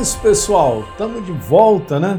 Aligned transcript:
isso, 0.00 0.18
pessoal. 0.22 0.82
Estamos 0.92 1.26
de 1.26 1.32
volta, 1.32 2.00
né? 2.00 2.18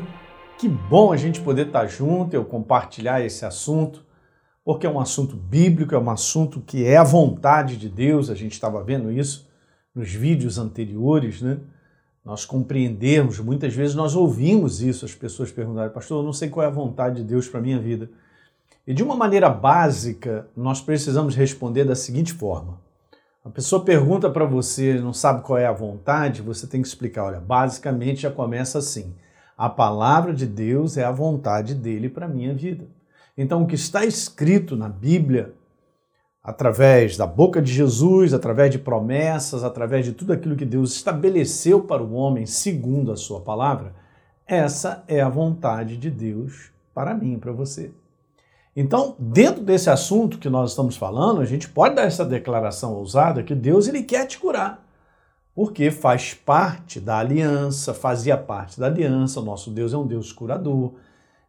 Que 0.55 0.69
bom 0.69 1.11
a 1.11 1.17
gente 1.17 1.41
poder 1.41 1.65
estar 1.65 1.87
junto, 1.87 2.35
eu 2.35 2.45
compartilhar 2.45 3.25
esse 3.25 3.43
assunto, 3.43 4.05
porque 4.63 4.85
é 4.85 4.89
um 4.89 4.99
assunto 4.99 5.35
bíblico, 5.35 5.95
é 5.95 5.97
um 5.97 6.11
assunto 6.11 6.61
que 6.61 6.85
é 6.85 6.97
a 6.97 7.03
vontade 7.03 7.77
de 7.77 7.89
Deus. 7.89 8.29
A 8.29 8.35
gente 8.35 8.51
estava 8.51 8.83
vendo 8.83 9.11
isso 9.11 9.49
nos 9.95 10.11
vídeos 10.13 10.59
anteriores, 10.59 11.41
né? 11.41 11.57
Nós 12.23 12.45
compreendemos, 12.45 13.39
muitas 13.39 13.73
vezes 13.73 13.95
nós 13.95 14.15
ouvimos 14.15 14.79
isso, 14.79 15.03
as 15.03 15.15
pessoas 15.15 15.51
perguntarem, 15.51 15.91
pastor, 15.91 16.19
eu 16.19 16.23
não 16.23 16.33
sei 16.33 16.49
qual 16.49 16.63
é 16.63 16.67
a 16.67 16.71
vontade 16.71 17.15
de 17.15 17.23
Deus 17.23 17.49
para 17.49 17.59
minha 17.59 17.79
vida. 17.79 18.11
E 18.85 18.93
de 18.93 19.01
uma 19.01 19.15
maneira 19.15 19.49
básica, 19.49 20.47
nós 20.55 20.79
precisamos 20.81 21.35
responder 21.35 21.83
da 21.83 21.95
seguinte 21.95 22.31
forma: 22.31 22.79
a 23.43 23.49
pessoa 23.49 23.83
pergunta 23.83 24.29
para 24.29 24.45
você, 24.45 24.99
não 24.99 25.13
sabe 25.13 25.41
qual 25.41 25.57
é 25.57 25.65
a 25.65 25.71
vontade, 25.71 26.43
você 26.43 26.67
tem 26.67 26.81
que 26.81 26.87
explicar. 26.87 27.23
Olha, 27.23 27.39
basicamente 27.39 28.21
já 28.21 28.31
começa 28.31 28.77
assim: 28.77 29.15
a 29.57 29.67
palavra 29.67 30.31
de 30.31 30.45
Deus 30.45 30.95
é 30.95 31.03
a 31.03 31.11
vontade 31.11 31.73
dele 31.73 32.07
para 32.07 32.27
a 32.27 32.29
minha 32.29 32.53
vida. 32.53 32.85
Então, 33.35 33.63
o 33.63 33.67
que 33.67 33.73
está 33.73 34.05
escrito 34.05 34.75
na 34.75 34.87
Bíblia, 34.87 35.55
através 36.43 37.17
da 37.17 37.25
boca 37.25 37.59
de 37.59 37.73
Jesus, 37.73 38.31
através 38.33 38.69
de 38.69 38.77
promessas, 38.77 39.63
através 39.63 40.05
de 40.05 40.11
tudo 40.11 40.33
aquilo 40.33 40.55
que 40.55 40.65
Deus 40.65 40.95
estabeleceu 40.95 41.81
para 41.81 42.03
o 42.03 42.13
homem 42.13 42.45
segundo 42.45 43.11
a 43.11 43.17
sua 43.17 43.41
palavra, 43.41 43.95
essa 44.45 45.03
é 45.07 45.19
a 45.19 45.29
vontade 45.29 45.97
de 45.97 46.11
Deus 46.11 46.71
para 46.93 47.15
mim 47.15 47.39
para 47.39 47.51
você. 47.51 47.91
Então, 48.75 49.15
dentro 49.19 49.61
desse 49.61 49.89
assunto 49.89 50.37
que 50.37 50.49
nós 50.49 50.69
estamos 50.69 50.95
falando, 50.95 51.41
a 51.41 51.45
gente 51.45 51.67
pode 51.67 51.95
dar 51.95 52.03
essa 52.03 52.23
declaração 52.23 52.93
ousada 52.93 53.43
que 53.43 53.53
Deus 53.53 53.87
ele 53.87 54.03
quer 54.03 54.25
te 54.25 54.39
curar. 54.39 54.85
Porque 55.53 55.91
faz 55.91 56.33
parte 56.33 56.99
da 56.99 57.17
aliança, 57.17 57.93
fazia 57.93 58.37
parte 58.37 58.79
da 58.79 58.85
aliança. 58.85 59.41
O 59.41 59.43
nosso 59.43 59.69
Deus 59.69 59.93
é 59.93 59.97
um 59.97 60.07
Deus 60.07 60.31
curador, 60.31 60.93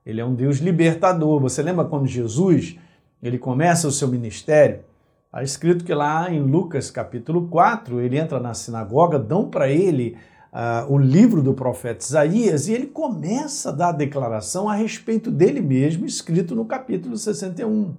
ele 0.05 0.21
é 0.21 0.25
um 0.25 0.35
Deus 0.35 0.59
libertador. 0.59 1.41
Você 1.41 1.63
lembra 1.63 1.85
quando 1.85 2.07
Jesus 2.09 2.77
ele 3.23 3.39
começa 3.39 3.87
o 3.87 3.93
seu 3.93 4.09
ministério? 4.09 4.81
Está 5.27 5.45
escrito 5.45 5.85
que 5.85 5.95
lá 5.95 6.29
em 6.29 6.41
Lucas 6.41 6.91
capítulo 6.91 7.47
4, 7.47 8.01
ele 8.01 8.19
entra 8.19 8.41
na 8.41 8.53
sinagoga, 8.53 9.19
dão 9.19 9.49
para 9.49 9.69
ele 9.69 10.19
uh, 10.53 10.93
o 10.93 10.99
livro 10.99 11.43
do 11.43 11.55
profeta 11.55 12.05
Isaías 12.05 12.69
e 12.69 12.75
ele 12.75 12.87
começa 12.87 13.71
a 13.71 13.73
dar 13.73 13.89
a 13.89 13.93
declaração 13.93 14.69
a 14.69 14.75
respeito 14.75 15.31
dele 15.31 15.61
mesmo, 15.61 16.05
escrito 16.05 16.55
no 16.55 16.65
capítulo 16.65 17.17
61. 17.17 17.95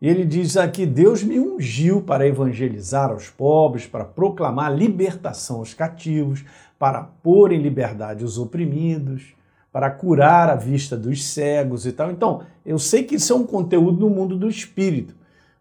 E 0.00 0.08
ele 0.08 0.24
diz 0.24 0.56
aqui: 0.56 0.86
Deus 0.86 1.22
me 1.22 1.38
ungiu 1.40 2.02
para 2.02 2.26
evangelizar 2.26 3.10
aos 3.10 3.28
pobres, 3.28 3.86
para 3.86 4.04
proclamar 4.04 4.74
libertação 4.74 5.58
aos 5.58 5.74
cativos, 5.74 6.44
para 6.78 7.02
pôr 7.02 7.52
em 7.52 7.62
liberdade 7.62 8.24
os 8.24 8.38
oprimidos, 8.38 9.34
para 9.72 9.90
curar 9.90 10.50
a 10.50 10.54
vista 10.54 10.96
dos 10.96 11.24
cegos 11.24 11.86
e 11.86 11.92
tal. 11.92 12.10
Então, 12.10 12.42
eu 12.64 12.78
sei 12.78 13.02
que 13.02 13.16
isso 13.16 13.32
é 13.32 13.36
um 13.36 13.46
conteúdo 13.46 14.00
no 14.00 14.10
mundo 14.10 14.36
do 14.36 14.48
espírito. 14.48 15.14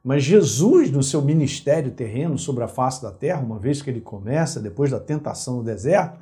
Mas 0.04 0.23
Jesus, 0.23 0.92
no 0.92 1.02
seu 1.02 1.22
ministério 1.22 1.92
terreno 1.92 2.38
sobre 2.38 2.64
a 2.64 2.68
face 2.68 3.02
da 3.02 3.12
terra, 3.12 3.40
uma 3.40 3.58
vez 3.58 3.82
que 3.82 3.90
ele 3.90 4.02
começa, 4.02 4.59
depois 4.59 4.92
da 4.92 5.00
tentação 5.00 5.58
no 5.58 5.64
deserto, 5.64 6.20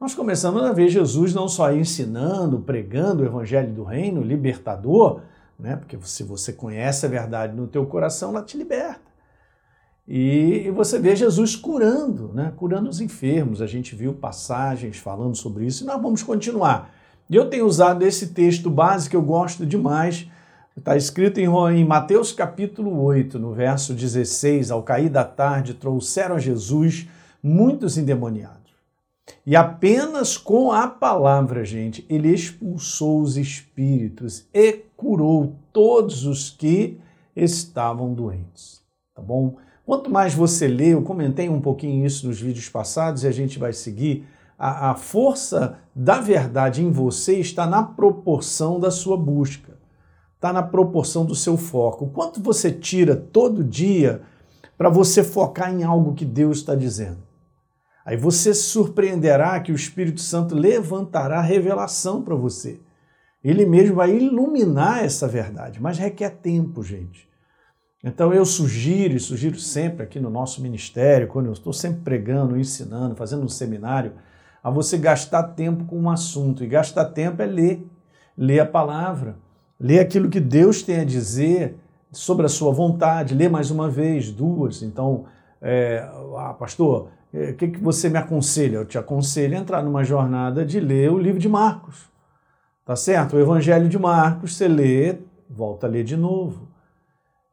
nós 0.00 0.14
começamos 0.14 0.62
a 0.62 0.72
ver 0.72 0.88
Jesus 0.88 1.34
não 1.34 1.48
só 1.48 1.72
ensinando, 1.72 2.60
pregando 2.60 3.22
o 3.22 3.26
evangelho 3.26 3.72
do 3.72 3.82
reino, 3.82 4.22
libertador, 4.22 5.20
né? 5.58 5.76
porque 5.76 5.98
se 6.04 6.22
você 6.22 6.52
conhece 6.52 7.04
a 7.04 7.08
verdade 7.08 7.54
no 7.54 7.66
teu 7.66 7.84
coração, 7.84 8.30
ela 8.30 8.42
te 8.42 8.56
liberta. 8.56 9.08
E 10.06 10.70
você 10.74 10.98
vê 10.98 11.14
Jesus 11.14 11.54
curando, 11.54 12.32
né? 12.32 12.50
curando 12.56 12.88
os 12.88 13.00
enfermos. 13.00 13.60
A 13.60 13.66
gente 13.66 13.94
viu 13.94 14.14
passagens 14.14 14.96
falando 14.96 15.36
sobre 15.36 15.66
isso 15.66 15.84
e 15.84 15.86
nós 15.86 16.00
vamos 16.00 16.22
continuar. 16.22 16.94
E 17.28 17.36
eu 17.36 17.50
tenho 17.50 17.66
usado 17.66 18.02
esse 18.04 18.28
texto 18.28 18.70
básico 18.70 19.10
que 19.10 19.16
eu 19.16 19.22
gosto 19.22 19.66
demais, 19.66 20.26
Está 20.78 20.96
escrito 20.96 21.40
em 21.40 21.84
Mateus 21.84 22.30
capítulo 22.30 23.02
8, 23.02 23.36
no 23.36 23.52
verso 23.52 23.92
16: 23.92 24.70
Ao 24.70 24.80
cair 24.80 25.08
da 25.08 25.24
tarde, 25.24 25.74
trouxeram 25.74 26.36
a 26.36 26.38
Jesus 26.38 27.08
muitos 27.42 27.98
endemoniados. 27.98 28.72
E 29.44 29.56
apenas 29.56 30.36
com 30.36 30.70
a 30.70 30.86
palavra, 30.86 31.64
gente, 31.64 32.06
ele 32.08 32.32
expulsou 32.32 33.20
os 33.20 33.36
espíritos 33.36 34.46
e 34.54 34.84
curou 34.96 35.56
todos 35.72 36.24
os 36.24 36.48
que 36.48 37.00
estavam 37.34 38.14
doentes. 38.14 38.80
Tá 39.16 39.20
bom? 39.20 39.56
Quanto 39.84 40.08
mais 40.08 40.32
você 40.32 40.68
lê, 40.68 40.94
eu 40.94 41.02
comentei 41.02 41.48
um 41.48 41.60
pouquinho 41.60 42.06
isso 42.06 42.28
nos 42.28 42.40
vídeos 42.40 42.68
passados 42.68 43.24
e 43.24 43.26
a 43.26 43.32
gente 43.32 43.58
vai 43.58 43.72
seguir. 43.72 44.26
A, 44.56 44.92
a 44.92 44.94
força 44.94 45.76
da 45.92 46.20
verdade 46.20 46.84
em 46.84 46.90
você 46.92 47.40
está 47.40 47.66
na 47.66 47.82
proporção 47.82 48.78
da 48.78 48.92
sua 48.92 49.16
busca 49.16 49.77
está 50.38 50.52
na 50.52 50.62
proporção 50.62 51.26
do 51.26 51.34
seu 51.34 51.56
foco. 51.56 52.04
O 52.04 52.10
quanto 52.10 52.40
você 52.40 52.70
tira 52.70 53.16
todo 53.16 53.64
dia 53.64 54.22
para 54.76 54.88
você 54.88 55.24
focar 55.24 55.74
em 55.74 55.82
algo 55.82 56.14
que 56.14 56.24
Deus 56.24 56.58
está 56.58 56.76
dizendo. 56.76 57.18
Aí 58.06 58.16
você 58.16 58.54
se 58.54 58.62
surpreenderá 58.62 59.58
que 59.60 59.72
o 59.72 59.74
Espírito 59.74 60.20
Santo 60.20 60.54
levantará 60.54 61.40
revelação 61.40 62.22
para 62.22 62.36
você. 62.36 62.80
Ele 63.42 63.66
mesmo 63.66 63.96
vai 63.96 64.16
iluminar 64.16 65.04
essa 65.04 65.26
verdade, 65.26 65.82
mas 65.82 65.98
requer 65.98 66.30
tempo, 66.30 66.84
gente. 66.84 67.28
Então 68.02 68.32
eu 68.32 68.44
sugiro, 68.44 69.16
e 69.16 69.20
sugiro 69.20 69.58
sempre 69.58 70.04
aqui 70.04 70.20
no 70.20 70.30
nosso 70.30 70.62
ministério, 70.62 71.26
quando 71.26 71.46
eu 71.46 71.52
estou 71.52 71.72
sempre 71.72 72.02
pregando, 72.02 72.56
ensinando, 72.56 73.16
fazendo 73.16 73.42
um 73.42 73.48
seminário, 73.48 74.12
a 74.62 74.70
você 74.70 74.96
gastar 74.96 75.42
tempo 75.54 75.84
com 75.84 75.98
um 75.98 76.08
assunto. 76.08 76.62
E 76.62 76.68
gastar 76.68 77.06
tempo 77.06 77.42
é 77.42 77.46
ler, 77.46 77.84
ler 78.36 78.60
a 78.60 78.66
palavra. 78.66 79.36
Lê 79.80 80.00
aquilo 80.00 80.28
que 80.28 80.40
Deus 80.40 80.82
tem 80.82 81.00
a 81.00 81.04
dizer 81.04 81.76
sobre 82.10 82.46
a 82.46 82.48
sua 82.48 82.72
vontade, 82.72 83.34
lê 83.34 83.48
mais 83.48 83.70
uma 83.70 83.88
vez, 83.88 84.30
duas. 84.30 84.82
Então, 84.82 85.26
é, 85.60 86.08
ah, 86.36 86.54
pastor, 86.54 87.10
é, 87.32 87.50
o 87.50 87.54
que, 87.54 87.68
que 87.68 87.80
você 87.80 88.08
me 88.08 88.18
aconselha? 88.18 88.76
Eu 88.76 88.86
te 88.86 88.98
aconselho 88.98 89.56
a 89.56 89.60
entrar 89.60 89.82
numa 89.82 90.02
jornada 90.02 90.64
de 90.64 90.80
ler 90.80 91.12
o 91.12 91.18
livro 91.18 91.38
de 91.38 91.48
Marcos. 91.48 92.08
Tá 92.84 92.96
certo? 92.96 93.36
O 93.36 93.40
Evangelho 93.40 93.88
de 93.88 93.98
Marcos, 93.98 94.56
você 94.56 94.66
lê, 94.66 95.18
volta 95.48 95.86
a 95.86 95.90
ler 95.90 96.04
de 96.04 96.16
novo. 96.16 96.68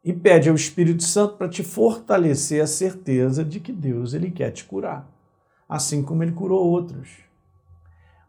E 0.03 0.13
pede 0.13 0.49
ao 0.49 0.55
Espírito 0.55 1.03
Santo 1.03 1.35
para 1.35 1.49
te 1.49 1.63
fortalecer 1.63 2.63
a 2.63 2.67
certeza 2.67 3.43
de 3.43 3.59
que 3.59 3.71
Deus 3.71 4.13
ele 4.13 4.31
quer 4.31 4.51
te 4.51 4.63
curar, 4.63 5.09
assim 5.67 6.03
como 6.03 6.23
ele 6.23 6.31
curou 6.31 6.65
outros. 6.65 7.25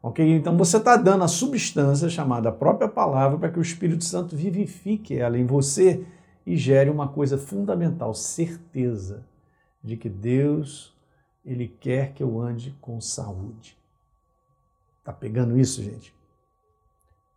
Ok? 0.03 0.25
Então 0.37 0.57
você 0.57 0.77
está 0.77 0.97
dando 0.97 1.25
a 1.25 1.29
substância 1.29 2.09
chamada 2.09 2.53
própria 2.53 2.89
palavra 2.89 3.39
para 3.39 3.51
que 3.51 3.59
o 3.59 3.63
Espírito 3.63 4.05
Santo 4.05 4.37
vivifique 4.37 5.17
ela 5.17 5.39
em 5.39 5.47
você 5.47 6.07
e 6.47 6.57
gere 6.57 6.91
uma 6.91 7.09
coisa 7.09 7.37
fundamental, 7.37 8.15
certeza 8.15 9.27
de 9.83 9.97
que 9.97 10.09
Deus 10.09 10.97
ele 11.45 11.69
quer 11.69 12.13
que 12.13 12.23
eu 12.23 12.41
ande 12.41 12.77
com 12.81 13.01
saúde. 13.01 13.79
Tá 15.05 15.13
pegando 15.13 15.57
isso, 15.57 15.81
gente? 15.83 16.13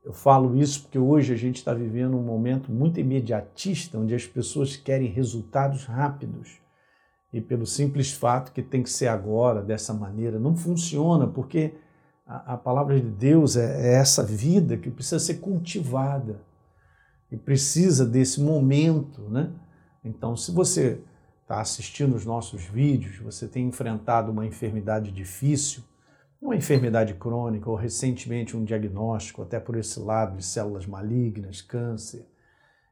Eu 0.03 0.13
falo 0.13 0.55
isso 0.55 0.81
porque 0.81 0.97
hoje 0.97 1.33
a 1.33 1.37
gente 1.37 1.57
está 1.57 1.73
vivendo 1.73 2.17
um 2.17 2.23
momento 2.23 2.71
muito 2.71 2.99
imediatista, 2.99 3.99
onde 3.99 4.15
as 4.15 4.25
pessoas 4.25 4.75
querem 4.75 5.07
resultados 5.07 5.85
rápidos. 5.85 6.57
E 7.31 7.39
pelo 7.39 7.67
simples 7.67 8.11
fato 8.11 8.51
que 8.51 8.63
tem 8.63 8.81
que 8.81 8.89
ser 8.89 9.07
agora, 9.07 9.61
dessa 9.61 9.93
maneira, 9.93 10.39
não 10.39 10.55
funciona, 10.55 11.27
porque 11.27 11.75
a, 12.29 12.53
a 12.53 12.57
palavra 12.57 12.99
de 12.99 13.09
Deus 13.09 13.57
é, 13.57 13.89
é 13.89 13.93
essa 13.95 14.23
vida 14.23 14.77
que 14.77 14.91
precisa 14.91 15.17
ser 15.17 15.39
cultivada 15.39 16.39
e 17.31 17.35
precisa 17.35 18.05
desse 18.05 18.39
momento, 18.39 19.21
né? 19.23 19.51
Então, 20.05 20.35
se 20.37 20.51
você 20.51 21.01
está 21.41 21.59
assistindo 21.59 22.15
os 22.15 22.25
nossos 22.25 22.63
vídeos, 22.63 23.17
você 23.17 23.47
tem 23.47 23.67
enfrentado 23.67 24.31
uma 24.31 24.45
enfermidade 24.45 25.11
difícil, 25.11 25.83
uma 26.39 26.55
enfermidade 26.55 27.15
crônica 27.15 27.69
ou 27.69 27.75
recentemente 27.75 28.55
um 28.55 28.63
diagnóstico, 28.63 29.41
até 29.41 29.59
por 29.59 29.75
esse 29.75 29.99
lado 29.99 30.37
de 30.37 30.45
células 30.45 30.85
malignas, 30.85 31.61
câncer, 31.61 32.25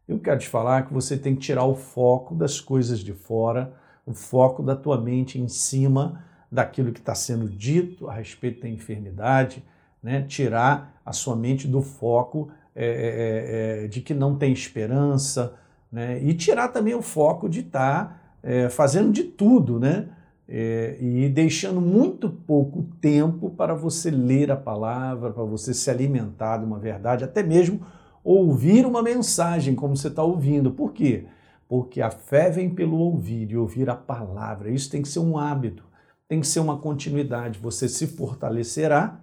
eu 0.07 0.19
quero 0.19 0.39
te 0.39 0.47
falar 0.47 0.87
que 0.87 0.93
você 0.93 1.17
tem 1.17 1.35
que 1.35 1.41
tirar 1.41 1.65
o 1.65 1.75
foco 1.75 2.33
das 2.33 2.59
coisas 2.59 2.99
de 2.99 3.13
fora, 3.13 3.73
o 4.05 4.13
foco 4.13 4.63
da 4.63 4.75
tua 4.75 4.99
mente 4.99 5.39
em 5.39 5.47
cima 5.47 6.25
daquilo 6.51 6.91
que 6.91 6.99
está 6.99 7.13
sendo 7.13 7.47
dito 7.49 8.07
a 8.09 8.13
respeito 8.13 8.61
da 8.61 8.69
enfermidade, 8.69 9.63
né? 10.01 10.23
tirar 10.23 10.99
a 11.05 11.11
sua 11.11 11.35
mente 11.35 11.67
do 11.67 11.81
foco 11.81 12.49
é, 12.75 12.85
é, 12.85 13.83
é, 13.83 13.87
de 13.87 14.01
que 14.01 14.13
não 14.13 14.37
tem 14.37 14.51
esperança, 14.53 15.55
né? 15.91 16.21
e 16.23 16.33
tirar 16.33 16.69
também 16.69 16.93
o 16.93 17.01
foco 17.01 17.49
de 17.49 17.61
estar 17.61 18.05
tá, 18.05 18.21
é, 18.43 18.69
fazendo 18.69 19.11
de 19.11 19.23
tudo, 19.23 19.79
né? 19.79 20.09
É, 20.49 20.95
e 21.01 21.27
deixando 21.27 21.81
muito 21.81 22.29
pouco 22.29 22.83
tempo 23.01 23.49
para 23.49 23.73
você 23.73 24.09
ler 24.09 24.49
a 24.49 24.55
palavra, 24.55 25.29
para 25.29 25.43
você 25.43 25.73
se 25.73 25.89
alimentar 25.89 26.59
de 26.59 26.63
uma 26.63 26.79
verdade, 26.79 27.25
até 27.25 27.43
mesmo 27.43 27.81
ouvir 28.23 28.85
uma 28.85 29.01
mensagem 29.01 29.75
como 29.75 29.97
você 29.97 30.07
está 30.07 30.23
ouvindo. 30.23 30.71
Por 30.71 30.93
quê? 30.93 31.25
Porque 31.67 32.01
a 32.01 32.09
fé 32.09 32.49
vem 32.49 32.69
pelo 32.69 32.97
ouvir 32.97 33.51
e 33.51 33.57
ouvir 33.57 33.89
a 33.89 33.95
palavra. 33.95 34.69
Isso 34.69 34.89
tem 34.89 35.01
que 35.01 35.07
ser 35.07 35.19
um 35.19 35.37
hábito. 35.37 35.86
Tem 36.27 36.39
que 36.41 36.47
ser 36.47 36.59
uma 36.59 36.77
continuidade. 36.77 37.59
Você 37.59 37.87
se 37.87 38.07
fortalecerá 38.07 39.21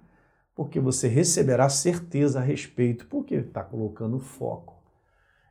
porque 0.54 0.78
você 0.78 1.08
receberá 1.08 1.68
certeza 1.68 2.38
a 2.38 2.42
respeito, 2.42 3.06
porque 3.06 3.34
está 3.34 3.62
colocando 3.62 4.18
foco. 4.20 4.74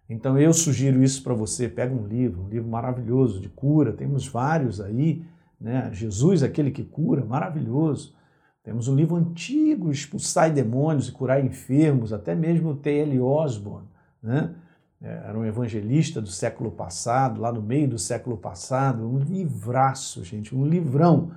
Então 0.09 0.37
eu 0.37 0.53
sugiro 0.53 1.03
isso 1.03 1.23
para 1.23 1.33
você. 1.33 1.67
Pega 1.67 1.93
um 1.93 2.07
livro, 2.07 2.43
um 2.43 2.49
livro 2.49 2.69
maravilhoso 2.69 3.39
de 3.39 3.49
cura, 3.49 3.91
temos 3.91 4.27
vários 4.27 4.79
aí, 4.79 5.25
né? 5.59 5.89
Jesus, 5.93 6.43
aquele 6.43 6.71
que 6.71 6.83
cura, 6.83 7.25
maravilhoso. 7.25 8.15
Temos 8.63 8.87
um 8.87 8.95
livro 8.95 9.17
antigo, 9.17 9.91
Expulsar 9.91 10.51
Demônios 10.51 11.09
e 11.09 11.11
Curar 11.11 11.43
Enfermos, 11.43 12.13
até 12.13 12.33
mesmo 12.33 12.69
o 12.69 12.75
T.L. 12.75 13.19
Osborne, 13.19 13.87
né? 14.21 14.55
É, 15.03 15.23
era 15.27 15.37
um 15.37 15.45
evangelista 15.45 16.21
do 16.21 16.29
século 16.29 16.71
passado, 16.71 17.41
lá 17.41 17.51
no 17.51 17.61
meio 17.61 17.89
do 17.89 17.99
século 17.99 18.37
passado, 18.37 19.05
um 19.05 19.19
livraço, 19.19 20.23
gente, 20.23 20.55
um 20.55 20.65
livrão. 20.65 21.31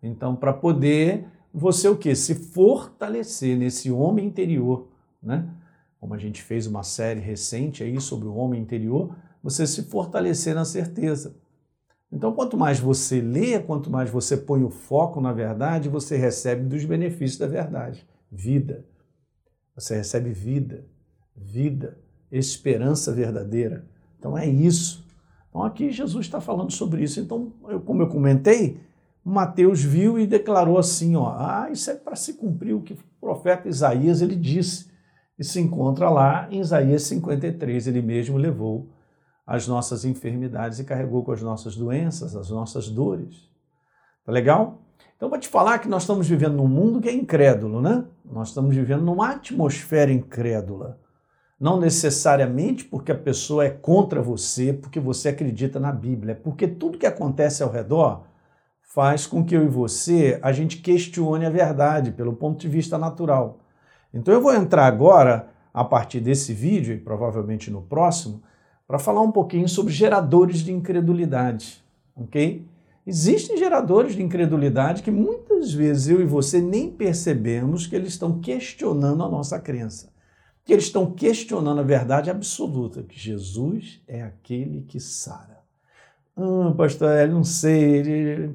Então, 0.00 0.36
para 0.36 0.52
poder 0.52 1.26
você 1.52 1.88
o 1.88 1.96
quê? 1.96 2.14
Se 2.14 2.36
fortalecer 2.36 3.58
nesse 3.58 3.90
homem 3.90 4.26
interior, 4.26 4.86
né? 5.20 5.48
Como 6.00 6.14
a 6.14 6.18
gente 6.18 6.40
fez 6.40 6.68
uma 6.68 6.84
série 6.84 7.18
recente 7.18 7.82
aí 7.82 8.00
sobre 8.00 8.28
o 8.28 8.36
homem 8.36 8.62
interior, 8.62 9.16
você 9.42 9.66
se 9.66 9.82
fortalecer 9.82 10.54
na 10.54 10.64
certeza. 10.64 11.34
Então, 12.12 12.32
quanto 12.32 12.56
mais 12.56 12.78
você 12.78 13.20
lê, 13.20 13.58
quanto 13.58 13.90
mais 13.90 14.08
você 14.08 14.36
põe 14.36 14.62
o 14.62 14.70
foco 14.70 15.20
na 15.20 15.32
verdade, 15.32 15.88
você 15.88 16.16
recebe 16.16 16.64
dos 16.64 16.84
benefícios 16.84 17.38
da 17.38 17.48
verdade. 17.48 18.06
Vida. 18.30 18.86
Você 19.74 19.96
recebe 19.96 20.30
vida, 20.30 20.86
vida, 21.36 21.98
esperança 22.30 23.12
verdadeira. 23.12 23.84
Então 24.18 24.36
é 24.36 24.46
isso. 24.46 25.06
Então 25.48 25.62
aqui 25.62 25.90
Jesus 25.90 26.26
está 26.26 26.40
falando 26.40 26.70
sobre 26.70 27.02
isso. 27.02 27.20
Então, 27.20 27.52
eu, 27.68 27.80
como 27.80 28.02
eu 28.02 28.08
comentei, 28.08 28.80
Mateus 29.24 29.82
viu 29.82 30.18
e 30.18 30.26
declarou 30.26 30.78
assim, 30.78 31.16
ó, 31.16 31.34
ah, 31.36 31.68
isso 31.70 31.90
é 31.90 31.94
para 31.94 32.16
se 32.16 32.34
cumprir 32.34 32.74
o 32.74 32.82
que 32.82 32.94
o 32.94 32.98
profeta 33.20 33.68
Isaías 33.68 34.22
ele 34.22 34.36
disse. 34.36 34.88
E 35.38 35.44
se 35.44 35.60
encontra 35.60 36.10
lá 36.10 36.48
em 36.50 36.60
Isaías 36.60 37.02
53, 37.04 37.86
ele 37.86 38.02
mesmo 38.02 38.36
levou 38.36 38.90
as 39.46 39.68
nossas 39.68 40.04
enfermidades 40.04 40.78
e 40.78 40.84
carregou 40.84 41.24
com 41.24 41.32
as 41.32 41.42
nossas 41.42 41.76
doenças, 41.76 42.34
as 42.34 42.50
nossas 42.50 42.88
dores. 42.88 43.48
Tá 44.24 44.32
legal? 44.32 44.82
Então 45.16 45.28
vou 45.28 45.38
te 45.38 45.48
falar 45.48 45.78
que 45.78 45.88
nós 45.88 46.02
estamos 46.02 46.28
vivendo 46.28 46.56
num 46.56 46.68
mundo 46.68 47.00
que 47.00 47.08
é 47.08 47.12
incrédulo, 47.12 47.80
né? 47.80 48.04
Nós 48.24 48.48
estamos 48.48 48.74
vivendo 48.74 49.02
numa 49.02 49.30
atmosfera 49.30 50.12
incrédula. 50.12 51.00
Não 51.60 51.80
necessariamente 51.80 52.84
porque 52.84 53.10
a 53.10 53.18
pessoa 53.18 53.64
é 53.64 53.70
contra 53.70 54.22
você, 54.22 54.72
porque 54.72 55.00
você 55.00 55.30
acredita 55.30 55.80
na 55.80 55.90
Bíblia, 55.90 56.32
é 56.32 56.34
porque 56.34 56.68
tudo 56.68 56.98
que 56.98 57.06
acontece 57.06 57.62
ao 57.62 57.70
redor 57.70 58.24
faz 58.80 59.26
com 59.26 59.44
que 59.44 59.56
eu 59.56 59.64
e 59.64 59.68
você 59.68 60.38
a 60.40 60.52
gente 60.52 60.78
questione 60.78 61.44
a 61.44 61.50
verdade 61.50 62.12
pelo 62.12 62.32
ponto 62.32 62.60
de 62.60 62.68
vista 62.68 62.96
natural. 62.96 63.58
Então 64.14 64.32
eu 64.32 64.40
vou 64.40 64.54
entrar 64.54 64.86
agora, 64.86 65.48
a 65.74 65.84
partir 65.84 66.20
desse 66.20 66.54
vídeo 66.54 66.94
e 66.94 66.98
provavelmente 66.98 67.70
no 67.70 67.82
próximo, 67.82 68.42
para 68.86 68.98
falar 68.98 69.20
um 69.20 69.32
pouquinho 69.32 69.68
sobre 69.68 69.92
geradores 69.92 70.60
de 70.60 70.72
incredulidade, 70.72 71.84
ok? 72.16 72.66
Existem 73.06 73.56
geradores 73.56 74.14
de 74.14 74.22
incredulidade 74.22 75.02
que 75.02 75.10
muitas 75.10 75.72
vezes 75.72 76.08
eu 76.08 76.20
e 76.20 76.24
você 76.24 76.60
nem 76.60 76.90
percebemos 76.90 77.86
que 77.86 77.96
eles 77.96 78.10
estão 78.10 78.38
questionando 78.38 79.22
a 79.22 79.28
nossa 79.28 79.58
crença. 79.58 80.10
Que 80.68 80.74
eles 80.74 80.84
estão 80.84 81.10
questionando 81.10 81.80
a 81.80 81.82
verdade 81.82 82.28
absoluta, 82.28 83.02
que 83.02 83.18
Jesus 83.18 84.02
é 84.06 84.20
aquele 84.20 84.82
que 84.82 85.00
sara. 85.00 85.62
Hum, 86.36 86.74
pastor, 86.74 87.08
eu 87.20 87.32
não 87.32 87.42
sei, 87.42 88.54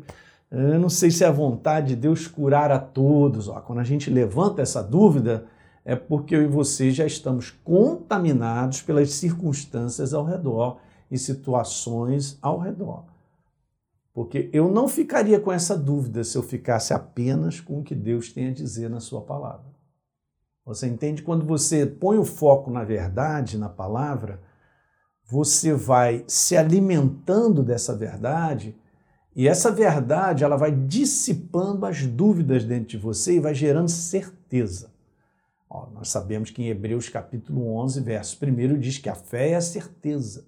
eu 0.52 0.80
não 0.80 0.90
sei 0.90 1.10
se 1.10 1.24
é 1.24 1.28
a 1.28 1.32
vontade 1.32 1.88
de 1.88 1.96
Deus 1.96 2.28
curar 2.28 2.70
a 2.70 2.78
todos. 2.78 3.48
Ó, 3.48 3.60
quando 3.62 3.80
a 3.80 3.84
gente 3.84 4.12
levanta 4.12 4.62
essa 4.62 4.84
dúvida, 4.84 5.48
é 5.84 5.96
porque 5.96 6.36
eu 6.36 6.44
e 6.44 6.48
você 6.48 6.92
já 6.92 7.04
estamos 7.04 7.50
contaminados 7.50 8.84
pelas 8.84 9.12
circunstâncias 9.14 10.14
ao 10.14 10.24
redor 10.24 10.78
e 11.10 11.18
situações 11.18 12.38
ao 12.44 12.60
redor. 12.60 13.06
Porque 14.14 14.52
eu 14.54 14.72
não 14.72 14.88
ficaria 14.88 15.40
com 15.40 15.52
essa 15.52 15.76
dúvida 15.76 16.24
se 16.24 16.38
eu 16.38 16.44
ficasse 16.44 16.94
apenas 16.94 17.60
com 17.60 17.80
o 17.80 17.84
que 17.84 17.96
Deus 17.96 18.32
tem 18.32 18.50
a 18.50 18.54
dizer 18.54 18.88
na 18.88 19.00
sua 19.00 19.22
palavra. 19.22 19.73
Você 20.66 20.88
entende? 20.88 21.22
Quando 21.22 21.46
você 21.46 21.86
põe 21.86 22.18
o 22.18 22.26
foco 22.26 22.72
na 22.72 22.84
verdade, 22.84 23.58
na 23.58 23.70
palavra, 23.70 24.42
você 25.26 25.74
vai 25.74 26.24
se 26.28 26.56
alimentando 26.56 27.62
dessa 27.64 27.96
verdade 27.96 28.76
e 29.36 29.48
essa 29.48 29.72
verdade, 29.72 30.44
ela 30.44 30.56
vai 30.56 30.72
dissipando 30.72 31.86
as 31.86 32.06
dúvidas 32.06 32.64
dentro 32.64 32.90
de 32.90 32.98
você 32.98 33.36
e 33.36 33.40
vai 33.40 33.56
gerando 33.56 33.90
certeza. 33.90 34.94
Ó, 35.68 35.88
nós 35.90 36.10
sabemos 36.10 36.52
que 36.52 36.62
em 36.62 36.68
Hebreus 36.68 37.10
capítulo 37.10 37.76
11, 37.78 38.02
verso 38.02 38.38
1 38.46 38.80
diz 38.80 39.00
que 39.00 39.10
a 39.10 39.16
fé 39.16 39.50
é 39.50 39.56
a 39.56 39.62
certeza. 39.62 40.46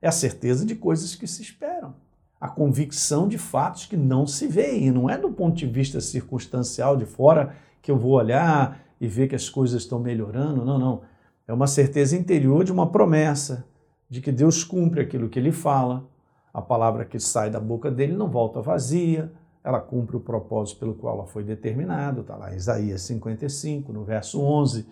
É 0.00 0.06
a 0.06 0.12
certeza 0.12 0.64
de 0.64 0.76
coisas 0.76 1.16
que 1.16 1.26
se 1.26 1.42
esperam. 1.42 1.96
A 2.40 2.48
convicção 2.48 3.26
de 3.26 3.36
fatos 3.36 3.86
que 3.86 3.96
não 3.96 4.28
se 4.28 4.46
veem. 4.46 4.92
Não 4.92 5.10
é 5.10 5.18
do 5.18 5.32
ponto 5.32 5.56
de 5.56 5.66
vista 5.66 6.00
circunstancial 6.00 6.96
de 6.96 7.04
fora 7.04 7.56
que 7.80 7.90
eu 7.90 7.98
vou 7.98 8.12
olhar 8.12 8.80
e 9.02 9.08
ver 9.08 9.26
que 9.26 9.34
as 9.34 9.50
coisas 9.50 9.82
estão 9.82 9.98
melhorando. 9.98 10.64
Não, 10.64 10.78
não. 10.78 11.00
É 11.48 11.52
uma 11.52 11.66
certeza 11.66 12.16
interior 12.16 12.62
de 12.62 12.70
uma 12.70 12.86
promessa, 12.86 13.66
de 14.08 14.20
que 14.20 14.30
Deus 14.30 14.62
cumpre 14.62 15.00
aquilo 15.00 15.28
que 15.28 15.40
ele 15.40 15.50
fala, 15.50 16.08
a 16.54 16.62
palavra 16.62 17.04
que 17.04 17.18
sai 17.18 17.50
da 17.50 17.58
boca 17.58 17.90
dele 17.90 18.16
não 18.16 18.28
volta 18.28 18.60
vazia, 18.60 19.32
ela 19.64 19.80
cumpre 19.80 20.16
o 20.16 20.20
propósito 20.20 20.78
pelo 20.78 20.94
qual 20.94 21.16
ela 21.16 21.26
foi 21.26 21.42
determinada, 21.42 22.20
está 22.20 22.36
lá 22.36 22.52
em 22.52 22.56
Isaías 22.56 23.02
55, 23.02 23.92
no 23.92 24.04
verso 24.04 24.40
11. 24.40 24.86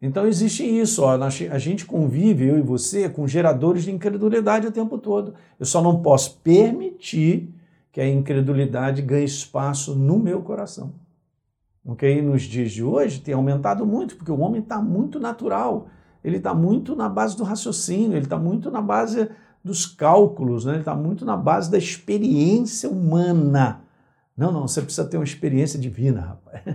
Então 0.00 0.26
existe 0.26 0.64
isso, 0.64 1.02
ó, 1.02 1.12
a 1.12 1.58
gente 1.58 1.84
convive, 1.84 2.46
eu 2.46 2.56
e 2.56 2.62
você, 2.62 3.06
com 3.06 3.28
geradores 3.28 3.84
de 3.84 3.92
incredulidade 3.92 4.66
o 4.66 4.72
tempo 4.72 4.96
todo. 4.96 5.34
Eu 5.60 5.66
só 5.66 5.82
não 5.82 6.00
posso 6.00 6.38
permitir 6.38 7.54
que 7.92 8.00
a 8.00 8.08
incredulidade 8.08 9.02
ganhe 9.02 9.26
espaço 9.26 9.94
no 9.94 10.18
meu 10.18 10.40
coração. 10.40 11.01
Ok? 11.84 12.22
Nos 12.22 12.42
dias 12.42 12.70
de 12.70 12.82
hoje 12.82 13.20
tem 13.20 13.34
aumentado 13.34 13.84
muito, 13.84 14.16
porque 14.16 14.30
o 14.30 14.40
homem 14.40 14.60
está 14.60 14.80
muito 14.80 15.18
natural, 15.18 15.88
ele 16.22 16.36
está 16.36 16.54
muito 16.54 16.94
na 16.94 17.08
base 17.08 17.36
do 17.36 17.42
raciocínio, 17.42 18.16
ele 18.16 18.26
está 18.26 18.38
muito 18.38 18.70
na 18.70 18.80
base 18.80 19.28
dos 19.64 19.86
cálculos, 19.86 20.64
né? 20.64 20.72
ele 20.72 20.80
está 20.80 20.94
muito 20.94 21.24
na 21.24 21.36
base 21.36 21.70
da 21.70 21.78
experiência 21.78 22.88
humana. 22.88 23.80
Não, 24.36 24.50
não, 24.50 24.66
você 24.66 24.80
precisa 24.80 25.06
ter 25.06 25.16
uma 25.16 25.24
experiência 25.24 25.78
divina, 25.78 26.20
rapaz. 26.20 26.62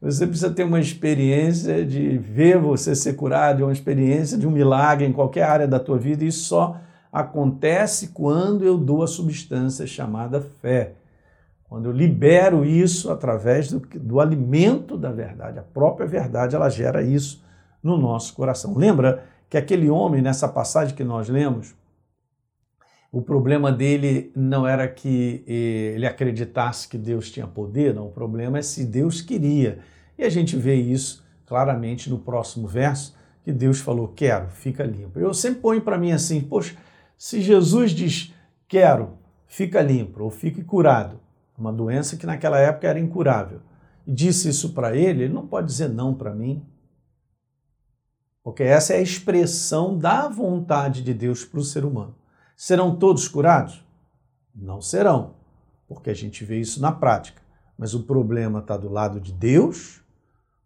Você 0.00 0.26
precisa 0.26 0.50
ter 0.50 0.62
uma 0.62 0.78
experiência 0.78 1.84
de 1.84 2.18
ver 2.18 2.58
você 2.58 2.94
ser 2.94 3.14
curado, 3.14 3.64
uma 3.64 3.72
experiência 3.72 4.36
de 4.36 4.46
um 4.46 4.50
milagre 4.50 5.06
em 5.06 5.12
qualquer 5.12 5.44
área 5.44 5.66
da 5.66 5.80
tua 5.80 5.96
vida. 5.96 6.22
Isso 6.22 6.44
só 6.44 6.78
acontece 7.10 8.08
quando 8.08 8.62
eu 8.62 8.76
dou 8.76 9.02
a 9.02 9.06
substância 9.06 9.86
chamada 9.86 10.40
fé. 10.60 10.92
Quando 11.68 11.86
eu 11.86 11.92
libero 11.92 12.64
isso 12.64 13.10
através 13.10 13.70
do, 13.70 13.80
do 13.80 14.20
alimento 14.20 14.96
da 14.96 15.10
verdade. 15.10 15.58
A 15.58 15.62
própria 15.62 16.06
verdade, 16.06 16.54
ela 16.54 16.68
gera 16.68 17.02
isso 17.02 17.44
no 17.82 17.96
nosso 17.96 18.34
coração. 18.34 18.76
Lembra 18.76 19.24
que 19.50 19.56
aquele 19.56 19.90
homem, 19.90 20.22
nessa 20.22 20.48
passagem 20.48 20.94
que 20.94 21.04
nós 21.04 21.28
lemos, 21.28 21.74
o 23.10 23.22
problema 23.22 23.72
dele 23.72 24.30
não 24.34 24.66
era 24.66 24.86
que 24.86 25.42
eh, 25.46 25.94
ele 25.94 26.06
acreditasse 26.06 26.88
que 26.88 26.98
Deus 26.98 27.30
tinha 27.30 27.46
poder, 27.46 27.94
não. 27.94 28.08
O 28.08 28.12
problema 28.12 28.58
é 28.58 28.62
se 28.62 28.84
Deus 28.84 29.20
queria. 29.20 29.78
E 30.18 30.24
a 30.24 30.28
gente 30.28 30.56
vê 30.56 30.74
isso 30.74 31.24
claramente 31.46 32.10
no 32.10 32.18
próximo 32.18 32.66
verso, 32.66 33.16
que 33.44 33.52
Deus 33.52 33.80
falou: 33.80 34.08
Quero, 34.08 34.48
fica 34.48 34.84
limpo. 34.84 35.18
Eu 35.18 35.32
sempre 35.32 35.60
ponho 35.60 35.80
para 35.80 35.96
mim 35.96 36.12
assim: 36.12 36.40
Poxa, 36.40 36.76
se 37.16 37.40
Jesus 37.40 37.92
diz 37.92 38.34
quero, 38.68 39.16
fica 39.46 39.80
limpo 39.80 40.24
ou 40.24 40.30
fique 40.30 40.62
curado, 40.62 41.20
uma 41.58 41.72
doença 41.72 42.16
que 42.16 42.26
naquela 42.26 42.58
época 42.58 42.88
era 42.88 42.98
incurável, 42.98 43.60
e 44.06 44.12
disse 44.12 44.48
isso 44.48 44.72
para 44.72 44.96
ele, 44.96 45.24
ele 45.24 45.34
não 45.34 45.46
pode 45.46 45.66
dizer 45.66 45.88
não 45.88 46.14
para 46.14 46.34
mim. 46.34 46.64
Porque 48.42 48.62
essa 48.62 48.94
é 48.94 48.98
a 48.98 49.02
expressão 49.02 49.98
da 49.98 50.28
vontade 50.28 51.02
de 51.02 51.12
Deus 51.12 51.44
para 51.44 51.58
o 51.58 51.64
ser 51.64 51.84
humano. 51.84 52.14
Serão 52.56 52.94
todos 52.94 53.26
curados? 53.26 53.84
Não 54.54 54.80
serão, 54.80 55.34
porque 55.88 56.10
a 56.10 56.14
gente 56.14 56.44
vê 56.44 56.60
isso 56.60 56.80
na 56.80 56.92
prática. 56.92 57.42
Mas 57.76 57.92
o 57.92 58.04
problema 58.04 58.60
está 58.60 58.76
do 58.76 58.88
lado 58.88 59.20
de 59.20 59.32
Deus, 59.32 60.00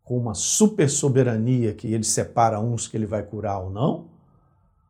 com 0.05 0.19
uma 0.19 0.35
super 0.35 0.91
soberania 0.91 1.73
que 1.73 1.93
ele 1.93 2.05
separa 2.05 2.61
uns 2.61 2.87
que 2.87 2.97
ele 2.97 3.07
vai 3.07 3.23
curar 3.23 3.61
ou 3.61 3.71
não, 3.71 4.09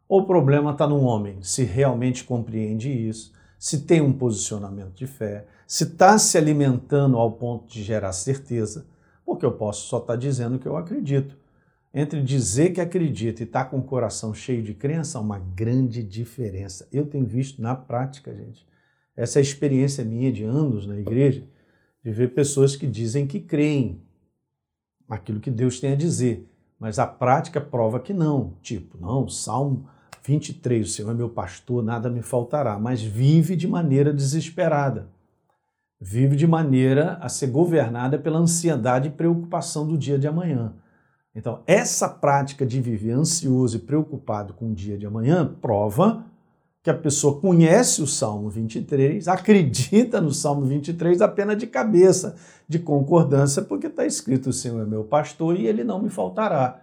ou 0.09 0.23
o 0.23 0.26
problema 0.26 0.73
está 0.73 0.87
no 0.88 1.00
homem, 1.02 1.40
se 1.42 1.62
realmente 1.62 2.25
compreende 2.25 2.90
isso, 2.90 3.33
se 3.60 3.82
tem 3.82 4.00
um 4.00 4.10
posicionamento 4.10 4.94
de 4.94 5.06
fé, 5.06 5.46
se 5.66 5.84
está 5.84 6.16
se 6.16 6.38
alimentando 6.38 7.18
ao 7.18 7.32
ponto 7.32 7.70
de 7.70 7.82
gerar 7.82 8.12
certeza, 8.12 8.86
porque 9.22 9.44
eu 9.44 9.52
posso 9.52 9.86
só 9.86 9.98
estar 9.98 10.14
tá 10.14 10.18
dizendo 10.18 10.58
que 10.58 10.66
eu 10.66 10.78
acredito 10.78 11.36
entre 11.92 12.22
dizer 12.22 12.72
que 12.72 12.80
acredita 12.80 13.42
e 13.42 13.44
estar 13.44 13.64
tá 13.64 13.70
com 13.70 13.78
o 13.78 13.84
coração 13.84 14.32
cheio 14.32 14.62
de 14.62 14.72
crença, 14.72 15.18
há 15.18 15.20
uma 15.20 15.38
grande 15.38 16.02
diferença. 16.02 16.88
Eu 16.90 17.04
tenho 17.04 17.26
visto 17.26 17.60
na 17.60 17.74
prática, 17.74 18.34
gente. 18.34 18.66
Essa 19.14 19.38
é 19.38 19.40
a 19.40 19.42
experiência 19.42 20.04
minha 20.04 20.32
de 20.32 20.42
anos 20.42 20.86
na 20.86 20.98
igreja, 20.98 21.46
de 22.02 22.10
ver 22.12 22.32
pessoas 22.32 22.76
que 22.76 22.86
dizem 22.86 23.26
que 23.26 23.40
creem 23.40 24.02
naquilo 25.06 25.38
que 25.38 25.50
Deus 25.50 25.80
tem 25.80 25.92
a 25.92 25.96
dizer, 25.96 26.48
mas 26.78 26.98
a 26.98 27.06
prática 27.06 27.60
prova 27.60 28.00
que 28.00 28.14
não. 28.14 28.56
Tipo, 28.62 28.96
não, 28.96 29.28
Salmo 29.28 29.86
23, 30.30 30.87
o 30.87 30.90
Senhor 30.92 31.10
é 31.10 31.14
meu 31.14 31.28
pastor, 31.28 31.82
nada 31.82 32.08
me 32.08 32.22
faltará, 32.22 32.78
mas 32.78 33.02
vive 33.02 33.56
de 33.56 33.66
maneira 33.66 34.12
desesperada. 34.12 35.08
Vive 36.00 36.37
de 36.37 36.46
maneira 36.46 37.18
a 37.20 37.28
ser 37.28 37.49
governada 37.49 38.16
pela 38.16 38.38
ansiedade 38.38 39.08
e 39.08 39.10
preocupação 39.10 39.87
do 39.87 39.99
dia 39.99 40.16
de 40.16 40.28
amanhã. 40.28 40.72
Então, 41.34 41.62
essa 41.66 42.08
prática 42.08 42.64
de 42.64 42.80
viver 42.80 43.10
ansioso 43.10 43.76
e 43.76 43.80
preocupado 43.80 44.54
com 44.54 44.70
o 44.70 44.75
dia 44.75 44.96
de 44.96 45.04
amanhã 45.04 45.52
prova 45.60 46.25
que 46.82 46.90
a 46.90 46.94
pessoa 46.94 47.40
conhece 47.40 48.00
o 48.00 48.06
Salmo 48.06 48.49
23, 48.49 49.26
acredita 49.26 50.20
no 50.20 50.32
Salmo 50.32 50.64
23 50.64 51.20
apenas 51.20 51.58
de 51.58 51.66
cabeça, 51.66 52.37
de 52.68 52.78
concordância, 52.78 53.62
porque 53.62 53.88
está 53.88 54.06
escrito: 54.06 54.50
O 54.50 54.52
Senhor 54.52 54.80
é 54.80 54.87
meu 54.87 55.02
pastor 55.02 55.58
e 55.58 55.66
ele 55.66 55.82
não 55.82 56.00
me 56.00 56.08
faltará. 56.08 56.80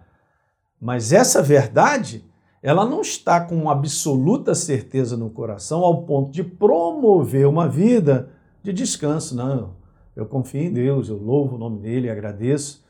Mas 0.80 1.12
essa 1.12 1.42
verdade, 1.42 2.27
ela 2.62 2.84
não 2.84 3.00
está 3.00 3.40
com 3.40 3.70
absoluta 3.70 4.54
certeza 4.54 5.16
no 5.16 5.30
coração 5.30 5.84
ao 5.84 6.04
ponto 6.04 6.30
de 6.30 6.42
promover 6.42 7.46
uma 7.46 7.68
vida 7.68 8.30
de 8.62 8.72
descanso. 8.72 9.36
Não, 9.36 9.76
eu 10.16 10.26
confio 10.26 10.62
em 10.62 10.72
Deus, 10.72 11.08
eu 11.08 11.16
louvo 11.16 11.56
o 11.56 11.58
nome 11.58 11.80
dele, 11.80 12.10
agradeço, 12.10 12.84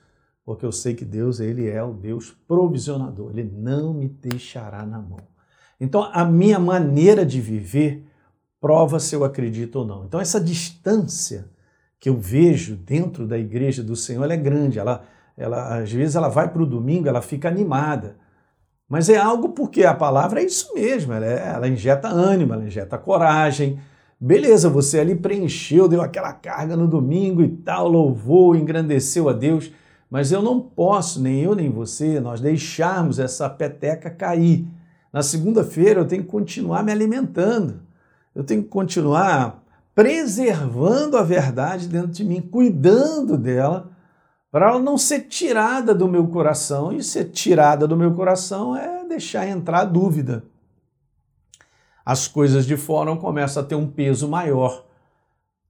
porque 0.44 0.64
eu 0.64 0.72
sei 0.72 0.94
que 0.94 1.04
Deus, 1.04 1.40
ele 1.40 1.68
é 1.68 1.82
o 1.82 1.92
Deus 1.92 2.34
provisionador, 2.46 3.30
ele 3.30 3.50
não 3.54 3.92
me 3.92 4.08
deixará 4.08 4.86
na 4.86 4.98
mão. 4.98 5.20
Então, 5.80 6.08
a 6.12 6.24
minha 6.24 6.58
maneira 6.58 7.24
de 7.24 7.40
viver 7.40 8.06
prova 8.60 8.98
se 8.98 9.14
eu 9.14 9.24
acredito 9.24 9.76
ou 9.76 9.84
não. 9.86 10.04
Então, 10.04 10.20
essa 10.20 10.40
distância 10.40 11.50
que 12.00 12.08
eu 12.08 12.16
vejo 12.16 12.76
dentro 12.76 13.26
da 13.26 13.38
igreja 13.38 13.82
do 13.82 13.96
Senhor 13.96 14.28
é 14.30 14.36
grande. 14.36 14.78
Ela, 14.78 15.04
ela, 15.36 15.78
às 15.78 15.92
vezes 15.92 16.16
ela 16.16 16.28
vai 16.28 16.50
para 16.52 16.62
o 16.62 16.66
domingo, 16.66 17.08
ela 17.08 17.22
fica 17.22 17.48
animada. 17.48 18.16
Mas 18.88 19.08
é 19.08 19.18
algo 19.18 19.50
porque 19.50 19.84
a 19.84 19.94
palavra 19.94 20.40
é 20.40 20.46
isso 20.46 20.72
mesmo, 20.74 21.12
ela, 21.12 21.26
é, 21.26 21.52
ela 21.54 21.68
injeta 21.68 22.08
ânimo, 22.08 22.54
ela 22.54 22.64
injeta 22.64 22.96
coragem. 22.96 23.78
Beleza, 24.18 24.68
você 24.68 24.98
ali 24.98 25.14
preencheu, 25.14 25.86
deu 25.86 26.00
aquela 26.00 26.32
carga 26.32 26.76
no 26.76 26.88
domingo 26.88 27.42
e 27.42 27.48
tal, 27.48 27.86
louvou, 27.86 28.56
engrandeceu 28.56 29.28
a 29.28 29.32
Deus, 29.32 29.70
mas 30.10 30.32
eu 30.32 30.40
não 30.40 30.58
posso, 30.58 31.20
nem 31.20 31.40
eu 31.40 31.54
nem 31.54 31.70
você, 31.70 32.18
nós 32.18 32.40
deixarmos 32.40 33.18
essa 33.18 33.48
peteca 33.48 34.10
cair 34.10 34.66
na 35.12 35.22
segunda-feira 35.22 36.00
eu 36.00 36.06
tenho 36.06 36.22
que 36.22 36.28
continuar 36.28 36.82
me 36.84 36.92
alimentando, 36.92 37.80
eu 38.34 38.44
tenho 38.44 38.62
que 38.62 38.68
continuar 38.68 39.64
preservando 39.94 41.16
a 41.16 41.22
verdade 41.22 41.88
dentro 41.88 42.12
de 42.12 42.24
mim, 42.24 42.40
cuidando 42.40 43.36
dela, 43.36 43.90
para 44.58 44.70
ela 44.70 44.80
não 44.80 44.98
ser 44.98 45.20
tirada 45.28 45.94
do 45.94 46.08
meu 46.08 46.26
coração. 46.26 46.92
E 46.92 47.00
ser 47.00 47.26
tirada 47.26 47.86
do 47.86 47.96
meu 47.96 48.12
coração 48.12 48.74
é 48.76 49.06
deixar 49.06 49.46
entrar 49.46 49.82
a 49.82 49.84
dúvida. 49.84 50.42
As 52.04 52.26
coisas 52.26 52.66
de 52.66 52.76
fora 52.76 53.14
começam 53.14 53.62
a 53.62 53.66
ter 53.66 53.76
um 53.76 53.86
peso 53.86 54.26
maior, 54.26 54.84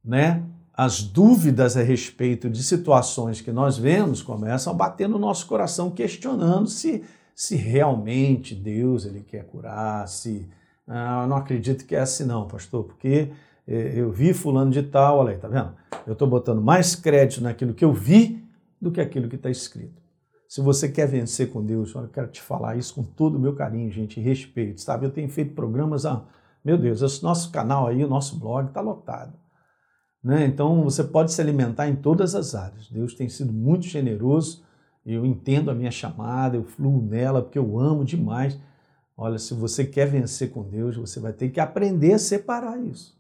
né? 0.02 0.42
As 0.72 1.02
dúvidas 1.02 1.76
a 1.76 1.82
respeito 1.82 2.48
de 2.48 2.62
situações 2.62 3.42
que 3.42 3.52
nós 3.52 3.76
vemos 3.76 4.22
começam 4.22 4.72
a 4.72 4.76
bater 4.76 5.06
no 5.06 5.18
nosso 5.18 5.46
coração, 5.46 5.90
questionando 5.90 6.66
se 6.66 7.04
se 7.34 7.56
realmente 7.56 8.54
Deus 8.54 9.04
ele 9.04 9.20
quer 9.20 9.44
curar, 9.44 10.08
se 10.08 10.48
ah, 10.88 11.20
eu 11.24 11.28
não 11.28 11.36
acredito 11.36 11.84
que 11.84 11.94
é 11.94 12.00
assim 12.00 12.24
não, 12.24 12.48
pastor, 12.48 12.84
porque 12.84 13.30
eh, 13.66 13.92
eu 13.94 14.10
vi 14.10 14.32
fulano 14.32 14.70
de 14.70 14.82
tal, 14.82 15.18
olha 15.18 15.32
aí, 15.32 15.38
tá 15.38 15.46
vendo? 15.46 15.72
Eu 16.06 16.14
estou 16.14 16.26
botando 16.26 16.62
mais 16.62 16.96
crédito 16.96 17.42
naquilo 17.42 17.74
que 17.74 17.84
eu 17.84 17.92
vi 17.92 18.47
do 18.80 18.90
que 18.90 19.00
aquilo 19.00 19.28
que 19.28 19.36
está 19.36 19.50
escrito. 19.50 20.00
Se 20.48 20.60
você 20.60 20.88
quer 20.88 21.06
vencer 21.06 21.50
com 21.50 21.64
Deus, 21.64 21.94
eu 21.94 22.08
quero 22.08 22.28
te 22.28 22.40
falar 22.40 22.76
isso 22.76 22.94
com 22.94 23.02
todo 23.02 23.36
o 23.36 23.40
meu 23.40 23.54
carinho, 23.54 23.90
gente, 23.90 24.18
e 24.18 24.22
respeito, 24.22 24.80
sabe? 24.80 25.04
Eu 25.04 25.10
tenho 25.10 25.28
feito 25.28 25.54
programas, 25.54 26.06
ah, 26.06 26.24
meu 26.64 26.78
Deus, 26.78 27.02
esse 27.02 27.22
nosso 27.22 27.50
canal 27.50 27.86
aí, 27.86 28.02
o 28.02 28.08
nosso 28.08 28.38
blog 28.38 28.68
está 28.68 28.80
lotado. 28.80 29.34
Né? 30.24 30.46
Então 30.46 30.82
você 30.82 31.04
pode 31.04 31.32
se 31.32 31.40
alimentar 31.40 31.88
em 31.88 31.96
todas 31.96 32.34
as 32.34 32.54
áreas. 32.54 32.88
Deus 32.90 33.14
tem 33.14 33.28
sido 33.28 33.52
muito 33.52 33.86
generoso 33.86 34.66
eu 35.10 35.24
entendo 35.24 35.70
a 35.70 35.74
minha 35.74 35.90
chamada, 35.90 36.56
eu 36.56 36.64
fluo 36.64 37.00
nela 37.00 37.40
porque 37.40 37.58
eu 37.58 37.78
amo 37.78 38.04
demais. 38.04 38.58
Olha, 39.16 39.38
se 39.38 39.54
você 39.54 39.82
quer 39.84 40.06
vencer 40.06 40.50
com 40.50 40.62
Deus, 40.62 40.96
você 40.96 41.18
vai 41.18 41.32
ter 41.32 41.48
que 41.48 41.58
aprender 41.58 42.12
a 42.12 42.18
separar 42.18 42.78
isso. 42.78 43.18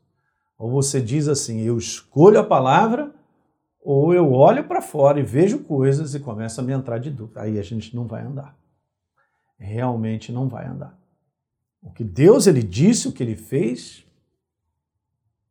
Ou 0.58 0.70
você 0.70 1.00
diz 1.00 1.28
assim: 1.28 1.60
eu 1.62 1.78
escolho 1.78 2.38
a 2.38 2.44
palavra, 2.44 3.14
ou 3.90 4.12
eu 4.12 4.34
olho 4.34 4.64
para 4.64 4.82
fora 4.82 5.18
e 5.18 5.22
vejo 5.22 5.60
coisas 5.60 6.14
e 6.14 6.20
começa 6.20 6.60
a 6.60 6.64
me 6.64 6.74
entrar 6.74 6.98
de 6.98 7.10
dúvida. 7.10 7.40
Aí 7.40 7.58
a 7.58 7.62
gente 7.62 7.96
não 7.96 8.06
vai 8.06 8.22
andar. 8.22 8.54
Realmente 9.58 10.30
não 10.30 10.46
vai 10.46 10.66
andar. 10.66 10.94
O 11.80 11.90
que 11.90 12.04
Deus 12.04 12.46
ele 12.46 12.62
disse, 12.62 13.08
o 13.08 13.12
que 13.12 13.22
ele 13.22 13.34
fez, 13.34 14.04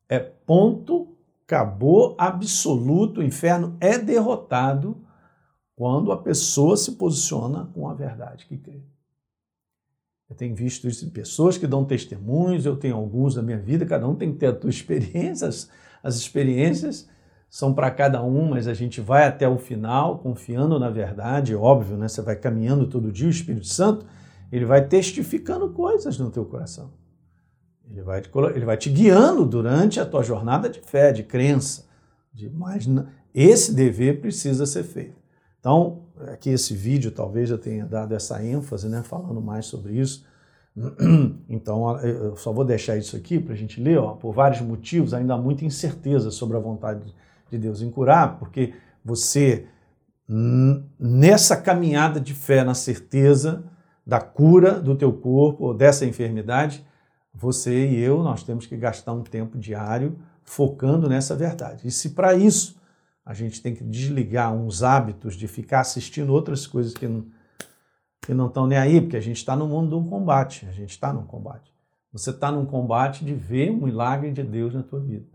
é 0.08 0.20
ponto, 0.20 1.18
acabou, 1.48 2.16
absoluto, 2.16 3.22
o 3.22 3.24
inferno 3.24 3.76
é 3.80 3.98
derrotado 3.98 4.96
quando 5.76 6.12
a 6.12 6.22
pessoa 6.22 6.78
se 6.78 6.92
posiciona 6.92 7.72
com 7.74 7.90
a 7.90 7.96
verdade 7.96 8.46
que 8.46 8.56
crê. 8.56 8.84
Eu 10.30 10.36
tenho 10.36 10.54
visto 10.54 10.88
isso 10.88 11.04
em 11.04 11.10
pessoas 11.10 11.58
que 11.58 11.66
dão 11.66 11.84
testemunhos, 11.84 12.68
eu 12.68 12.78
tenho 12.78 12.98
alguns 12.98 13.36
na 13.36 13.42
minha 13.42 13.58
vida, 13.58 13.84
cada 13.84 14.08
um 14.08 14.14
tem 14.14 14.32
que 14.32 14.38
ter 14.38 14.56
a 14.56 14.62
sua 14.62 14.70
experiência, 14.70 15.48
as, 15.48 15.72
as 16.04 16.18
experiências 16.18 17.10
são 17.50 17.74
para 17.74 17.90
cada 17.90 18.22
um, 18.24 18.50
mas 18.50 18.68
a 18.68 18.74
gente 18.74 19.00
vai 19.00 19.26
até 19.26 19.48
o 19.48 19.58
final 19.58 20.20
confiando 20.20 20.78
na 20.80 20.90
verdade, 20.90 21.56
óbvio, 21.56 21.98
né? 21.98 22.08
Você 22.08 22.22
vai 22.22 22.36
caminhando 22.36 22.88
todo 22.88 23.12
dia, 23.12 23.28
o 23.28 23.32
Espírito 23.32 23.68
Santo, 23.68 24.06
ele 24.52 24.66
vai 24.66 24.86
testificando 24.86 25.70
coisas 25.70 26.18
no 26.18 26.30
teu 26.30 26.46
coração. 26.46 26.92
Ele 27.90 28.02
vai 28.02 28.22
te, 28.22 28.30
ele 28.54 28.66
vai 28.66 28.78
te 28.78 28.90
guiando 28.90 29.46
durante 29.46 30.00
a 30.00 30.06
tua 30.06 30.24
jornada 30.24 30.70
de 30.70 30.82
fé, 30.82 31.12
de 31.12 31.24
crença. 31.24 31.86
De, 32.34 32.50
mas 32.50 32.88
esse 33.34 33.74
dever 33.74 34.20
precisa 34.20 34.66
ser 34.66 34.84
feito. 34.84 35.16
Então, 35.60 36.04
aqui 36.28 36.50
esse 36.50 36.74
vídeo 36.74 37.12
talvez 37.12 37.50
eu 37.50 37.58
tenha 37.58 37.86
dado 37.86 38.14
essa 38.14 38.44
ênfase, 38.44 38.90
né, 38.90 39.04
falando 39.04 39.42
mais 39.42 39.66
sobre 39.66 39.94
isso. 40.00 40.26
Então, 41.50 41.98
eu 42.02 42.36
só 42.36 42.52
vou 42.52 42.64
deixar 42.64 42.98
isso 42.98 43.16
aqui 43.16 43.40
para 43.40 43.54
a 43.54 43.58
gente 43.58 43.82
ler, 43.82 43.98
ó, 43.98 44.12
por 44.12 44.32
vários 44.32 44.62
motivos, 44.62 45.14
ainda 45.14 45.34
há 45.34 45.38
muita 45.38 45.66
incerteza 45.66 46.30
sobre 46.30 46.56
a 46.56 46.60
vontade 46.60 47.06
de 47.06 47.16
Deus 47.56 47.84
em 47.84 47.92
curar, 47.92 48.40
porque 48.40 48.74
você, 49.06 49.68
nessa 51.00 51.56
caminhada 51.56 52.20
de 52.20 52.34
fé, 52.34 52.64
na 52.64 52.74
certeza 52.74 53.64
da 54.04 54.20
cura 54.20 54.80
do 54.80 54.96
teu 54.96 55.14
corpo 55.14 55.66
ou 55.66 55.74
dessa 55.74 56.04
enfermidade, 56.04 56.84
você 57.34 57.88
e 57.88 58.00
eu, 58.00 58.24
nós 58.24 58.42
temos 58.42 58.66
que 58.66 58.76
gastar 58.76 59.14
um 59.14 59.22
tempo 59.22 59.60
diário 59.60 60.18
focando 60.44 61.08
nessa 61.08 61.36
verdade. 61.36 61.88
E 61.88 61.92
se 61.92 62.10
para 62.12 62.34
isso 62.34 62.78
a 63.24 63.34
gente 63.34 63.62
tem 63.62 63.76
que 63.76 63.84
desligar 63.84 64.54
uns 64.54 64.82
hábitos 64.82 65.36
de 65.36 65.48
ficar 65.48 65.82
assistindo 65.82 66.32
outras 66.32 66.66
coisas 66.66 66.94
que 66.94 67.08
não, 67.08 67.28
que 68.22 68.34
não 68.34 68.48
estão 68.48 68.66
nem 68.66 68.78
aí, 68.78 69.02
porque 69.02 69.18
a 69.18 69.22
gente 69.22 69.38
está 69.38 69.56
no 69.56 69.68
mundo 69.68 70.00
do 70.00 70.10
combate, 70.10 70.66
a 70.66 70.72
gente 70.72 70.92
está 70.92 71.12
num 71.12 71.26
combate. 71.26 71.72
Você 72.12 72.30
está 72.30 72.52
num 72.52 72.66
combate 72.66 73.26
de 73.26 73.34
ver 73.34 73.70
um 73.70 73.84
milagre 73.84 74.32
de 74.32 74.42
Deus 74.42 74.74
na 74.74 74.82
tua 74.82 75.02
vida. 75.02 75.28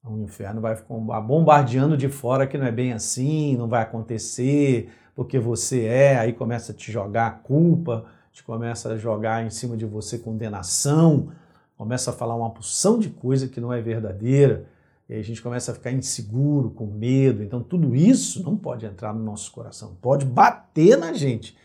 Então, 0.00 0.14
o 0.14 0.22
inferno 0.22 0.60
vai 0.60 0.76
bombardeando 1.22 1.96
de 1.96 2.08
fora 2.08 2.46
que 2.46 2.58
não 2.58 2.66
é 2.66 2.72
bem 2.72 2.92
assim, 2.92 3.56
não 3.56 3.68
vai 3.68 3.82
acontecer, 3.82 4.90
porque 5.14 5.38
você 5.38 5.84
é, 5.84 6.18
aí 6.18 6.32
começa 6.32 6.72
a 6.72 6.74
te 6.74 6.90
jogar 6.90 7.26
a 7.26 7.30
culpa, 7.30 8.06
te 8.32 8.42
começa 8.42 8.90
a 8.92 8.96
jogar 8.96 9.44
em 9.44 9.50
cima 9.50 9.76
de 9.76 9.84
você 9.84 10.18
condenação, 10.18 11.30
começa 11.76 12.10
a 12.10 12.14
falar 12.14 12.34
uma 12.34 12.50
porção 12.50 12.98
de 12.98 13.10
coisa 13.10 13.46
que 13.46 13.60
não 13.60 13.72
é 13.72 13.80
verdadeira 13.80 14.66
e 15.10 15.14
aí 15.14 15.18
a 15.18 15.24
gente 15.24 15.42
começa 15.42 15.72
a 15.72 15.74
ficar 15.74 15.90
inseguro, 15.90 16.70
com 16.70 16.86
medo. 16.86 17.42
Então, 17.42 17.60
tudo 17.60 17.96
isso 17.96 18.44
não 18.44 18.56
pode 18.56 18.86
entrar 18.86 19.12
no 19.12 19.24
nosso 19.24 19.50
coração. 19.50 19.96
Pode 20.00 20.24
bater 20.24 20.96
na 20.96 21.12
gente, 21.12 21.56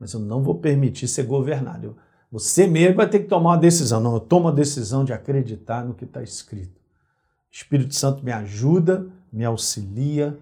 mas 0.00 0.14
eu 0.14 0.20
não 0.20 0.42
vou 0.42 0.54
permitir 0.54 1.06
ser 1.06 1.24
governado. 1.24 1.98
você 2.32 2.66
mesmo 2.66 2.96
vai 2.96 3.06
ter 3.06 3.18
que 3.18 3.26
tomar 3.28 3.50
uma 3.50 3.58
decisão. 3.58 4.00
Não, 4.00 4.14
eu 4.14 4.20
tomo 4.20 4.48
a 4.48 4.50
decisão 4.50 5.04
de 5.04 5.12
acreditar 5.12 5.84
no 5.84 5.92
que 5.92 6.04
está 6.04 6.22
escrito. 6.22 6.80
O 7.54 7.56
Espírito 7.56 7.94
Santo 7.94 8.24
me 8.24 8.32
ajuda, 8.32 9.06
me 9.32 9.44
auxilia, 9.44 10.36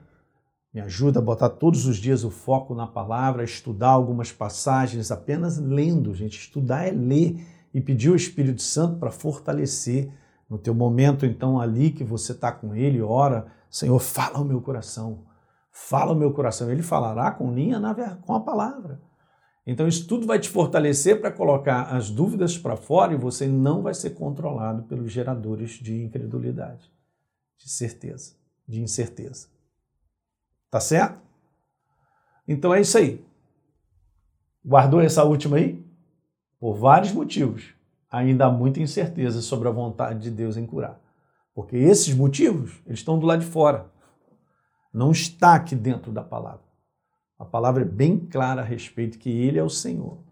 me 0.72 0.80
ajuda 0.80 1.18
a 1.18 1.22
botar 1.22 1.50
todos 1.50 1.84
os 1.84 1.98
dias 1.98 2.24
o 2.24 2.30
foco 2.30 2.74
na 2.74 2.86
palavra, 2.86 3.44
estudar 3.44 3.90
algumas 3.90 4.32
passagens, 4.32 5.10
apenas 5.10 5.58
lendo, 5.58 6.14
gente. 6.14 6.38
Estudar 6.38 6.88
é 6.88 6.90
ler 6.90 7.46
e 7.74 7.82
pedir 7.82 8.08
ao 8.08 8.16
Espírito 8.16 8.62
Santo 8.62 8.98
para 8.98 9.10
fortalecer 9.10 10.10
no 10.48 10.56
teu 10.56 10.72
momento, 10.72 11.26
então, 11.26 11.60
ali 11.60 11.90
que 11.90 12.02
você 12.02 12.32
está 12.32 12.50
com 12.50 12.74
Ele, 12.74 13.02
ora, 13.02 13.46
Senhor, 13.68 13.98
fala 13.98 14.38
o 14.38 14.44
meu 14.46 14.62
coração, 14.62 15.26
fala 15.70 16.12
o 16.12 16.16
meu 16.16 16.32
coração. 16.32 16.70
Ele 16.70 16.82
falará 16.82 17.30
com 17.30 17.52
linha 17.52 17.78
na, 17.78 17.94
com 18.16 18.34
a 18.34 18.40
palavra. 18.40 18.98
Então 19.66 19.86
isso 19.86 20.06
tudo 20.06 20.26
vai 20.26 20.38
te 20.40 20.48
fortalecer 20.48 21.20
para 21.20 21.30
colocar 21.30 21.84
as 21.94 22.10
dúvidas 22.10 22.58
para 22.58 22.76
fora 22.76 23.12
e 23.12 23.16
você 23.16 23.46
não 23.46 23.82
vai 23.82 23.94
ser 23.94 24.10
controlado 24.10 24.82
pelos 24.84 25.12
geradores 25.12 25.72
de 25.72 26.02
incredulidade, 26.02 26.90
de 27.62 27.70
certeza, 27.70 28.34
de 28.66 28.80
incerteza. 28.80 29.48
Tá 30.70 30.80
certo? 30.80 31.20
Então 32.46 32.74
é 32.74 32.80
isso 32.80 32.98
aí. 32.98 33.24
Guardou 34.64 35.00
essa 35.00 35.24
última 35.24 35.56
aí? 35.56 35.84
Por 36.58 36.74
vários 36.74 37.12
motivos. 37.12 37.74
Ainda 38.10 38.46
há 38.46 38.50
muita 38.50 38.80
incerteza 38.80 39.40
sobre 39.40 39.68
a 39.68 39.72
vontade 39.72 40.20
de 40.20 40.30
Deus 40.30 40.56
em 40.56 40.66
curar. 40.66 41.00
Porque 41.54 41.76
esses 41.76 42.14
motivos, 42.14 42.80
eles 42.86 43.00
estão 43.00 43.18
do 43.18 43.26
lado 43.26 43.40
de 43.40 43.50
fora. 43.50 43.90
Não 44.92 45.10
está 45.10 45.54
aqui 45.54 45.74
dentro 45.74 46.12
da 46.12 46.22
palavra. 46.22 46.64
A 47.38 47.44
palavra 47.44 47.82
é 47.82 47.86
bem 47.86 48.18
clara 48.18 48.60
a 48.60 48.64
respeito 48.64 49.18
que 49.18 49.30
ele 49.30 49.58
é 49.58 49.62
o 49.62 49.68
Senhor. 49.68 50.22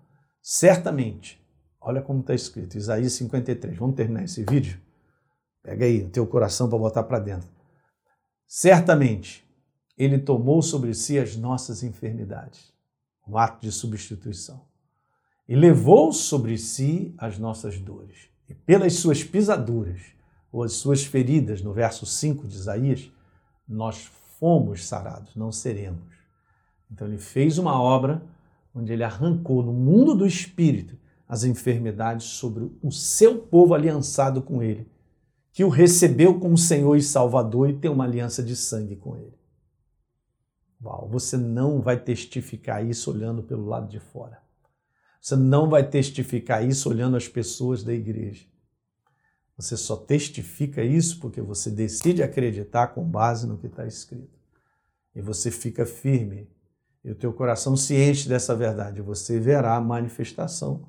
Certamente, 0.42 1.44
olha 1.80 2.02
como 2.02 2.20
está 2.20 2.34
escrito, 2.34 2.76
Isaías 2.76 3.12
53. 3.14 3.76
Vamos 3.76 3.96
terminar 3.96 4.25
esse 4.25 4.44
vídeo? 4.44 4.80
Pega 5.62 5.84
aí 5.84 6.02
o 6.02 6.10
teu 6.10 6.26
coração 6.26 6.68
para 6.68 6.78
botar 6.78 7.02
para 7.02 7.18
dentro. 7.18 7.48
Certamente, 8.46 9.48
ele 9.96 10.18
tomou 10.18 10.62
sobre 10.62 10.94
si 10.94 11.18
as 11.18 11.36
nossas 11.36 11.82
enfermidades, 11.82 12.72
um 13.28 13.36
ato 13.36 13.60
de 13.60 13.70
substituição, 13.70 14.60
e 15.46 15.54
levou 15.54 16.12
sobre 16.12 16.56
si 16.56 17.14
as 17.18 17.38
nossas 17.38 17.78
dores. 17.78 18.28
E 18.48 18.54
pelas 18.54 18.94
suas 18.94 19.22
pisaduras, 19.22 20.00
ou 20.50 20.62
as 20.62 20.72
suas 20.72 21.04
feridas, 21.04 21.62
no 21.62 21.72
verso 21.72 22.04
5 22.04 22.48
de 22.48 22.56
Isaías, 22.56 23.10
nós 23.68 24.10
fomos 24.38 24.86
sarados, 24.86 25.36
não 25.36 25.52
seremos. 25.52 26.14
Então 26.90 27.06
ele 27.06 27.18
fez 27.18 27.58
uma 27.58 27.80
obra 27.80 28.22
onde 28.74 28.92
ele 28.92 29.04
arrancou 29.04 29.62
no 29.62 29.72
mundo 29.72 30.14
do 30.14 30.26
espírito 30.26 30.96
as 31.28 31.44
enfermidades 31.44 32.26
sobre 32.26 32.70
o 32.82 32.90
seu 32.90 33.38
povo 33.38 33.74
aliançado 33.74 34.42
com 34.42 34.62
ele, 34.62 34.88
que 35.52 35.64
o 35.64 35.69
recebeu 35.69 36.38
como 36.38 36.57
Senhor 36.57 36.97
e 36.97 37.02
Salvador 37.02 37.71
e 37.71 37.78
tem 37.78 37.90
uma 37.90 38.04
aliança 38.04 38.42
de 38.42 38.54
sangue 38.54 38.97
com 38.97 39.16
ele. 39.16 39.38
Uau, 40.83 41.09
você 41.09 41.37
não 41.37 41.80
vai 41.80 41.99
testificar 41.99 42.85
isso 42.87 43.11
olhando 43.11 43.42
pelo 43.42 43.66
lado 43.66 43.88
de 43.88 43.99
fora. 43.99 44.40
Você 45.21 45.37
não 45.37 45.69
vai 45.69 45.87
testificar 45.87 46.66
isso 46.66 46.88
olhando 46.88 47.16
as 47.16 47.28
pessoas 47.28 47.83
da 47.83 47.92
igreja. 47.92 48.47
Você 49.57 49.76
só 49.76 49.95
testifica 49.95 50.83
isso 50.83 51.21
porque 51.21 51.42
você 51.42 51.71
decide 51.71 52.23
acreditar 52.23 52.88
com 52.88 53.04
base 53.04 53.47
no 53.47 53.59
que 53.59 53.66
está 53.66 53.87
escrito. 53.87 54.38
E 55.14 55.21
você 55.21 55.50
fica 55.50 55.85
firme. 55.85 56.49
E 57.04 57.11
o 57.11 57.14
teu 57.14 57.33
coração 57.33 57.76
se 57.76 57.95
enche 57.95 58.26
dessa 58.26 58.57
verdade. 58.57 59.02
Você 59.02 59.38
verá 59.38 59.76
a 59.76 59.80
manifestação 59.80 60.88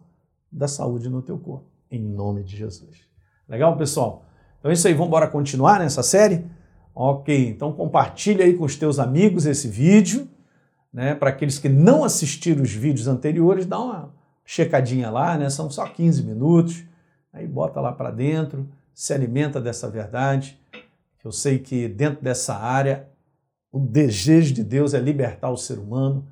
da 0.49 0.69
saúde 0.69 1.09
no 1.09 1.21
teu 1.21 1.37
corpo. 1.37 1.69
Em 1.89 2.01
nome 2.01 2.43
de 2.43 2.55
Jesus. 2.55 3.01
Legal, 3.49 3.75
pessoal? 3.75 4.25
Então 4.61 4.71
é 4.71 4.73
isso 4.73 4.87
aí. 4.87 4.93
Vamos 4.93 5.09
embora 5.09 5.27
continuar 5.27 5.79
nessa 5.79 6.01
série? 6.01 6.45
Ok, 6.95 7.49
então 7.49 7.73
compartilha 7.73 8.45
aí 8.45 8.53
com 8.53 8.63
os 8.63 8.77
teus 8.77 8.99
amigos 8.99 9.45
esse 9.45 9.67
vídeo. 9.67 10.29
Né? 10.93 11.13
Para 11.13 11.31
aqueles 11.31 11.59
que 11.59 11.67
não 11.67 12.05
assistiram 12.05 12.63
os 12.63 12.71
vídeos 12.71 13.09
anteriores, 13.09 13.65
dá 13.65 13.77
uma 13.77 14.13
checadinha 14.45 15.09
lá, 15.09 15.37
né? 15.37 15.49
São 15.49 15.69
só 15.69 15.85
15 15.85 16.23
minutos 16.23 16.85
aí 17.33 17.47
bota 17.47 17.79
lá 17.79 17.91
para 17.91 18.11
dentro, 18.11 18.67
se 18.93 19.13
alimenta 19.13 19.61
dessa 19.61 19.89
verdade. 19.89 20.59
Eu 21.23 21.31
sei 21.31 21.59
que 21.59 21.87
dentro 21.87 22.21
dessa 22.21 22.55
área, 22.55 23.07
o 23.71 23.79
desejo 23.79 24.53
de 24.53 24.63
Deus 24.63 24.93
é 24.93 24.99
libertar 24.99 25.49
o 25.49 25.57
ser 25.57 25.79
humano, 25.79 26.27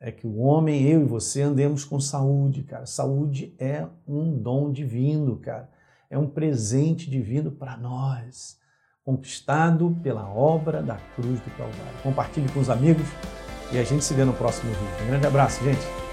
é 0.00 0.12
que 0.12 0.26
o 0.26 0.38
homem, 0.38 0.86
eu 0.86 1.02
e 1.02 1.04
você, 1.04 1.42
andemos 1.42 1.84
com 1.84 1.98
saúde, 1.98 2.62
cara. 2.62 2.86
Saúde 2.86 3.52
é 3.58 3.84
um 4.06 4.32
dom 4.32 4.70
divino, 4.70 5.36
cara. 5.36 5.68
É 6.10 6.18
um 6.18 6.26
presente 6.26 7.10
divino 7.10 7.50
para 7.50 7.76
nós, 7.76 8.58
conquistado 9.04 9.96
pela 10.02 10.28
obra 10.28 10.82
da 10.82 10.96
cruz 11.14 11.40
do 11.40 11.50
Calvário. 11.50 12.02
Compartilhe 12.02 12.48
com 12.50 12.60
os 12.60 12.70
amigos 12.70 13.06
e 13.72 13.78
a 13.78 13.84
gente 13.84 14.04
se 14.04 14.14
vê 14.14 14.24
no 14.24 14.32
próximo 14.32 14.72
vídeo. 14.72 15.04
Um 15.04 15.08
grande 15.08 15.26
abraço, 15.26 15.62
gente. 15.62 16.07